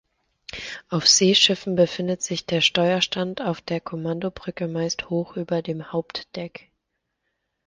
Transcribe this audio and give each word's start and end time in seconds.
Auf 0.89 1.07
Seeschiffen 1.07 1.75
befindet 1.75 2.23
sich 2.23 2.47
der 2.47 2.61
Steuerstand 2.61 3.39
auf 3.39 3.61
der 3.61 3.79
Kommandobrücke 3.79 4.67
meist 4.67 5.11
hoch 5.11 5.37
über 5.37 5.61
dem 5.61 5.91
Hauptdeck. 5.91 6.71